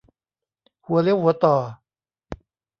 [0.85, 1.55] หัวเลี้ยวหัวต่อ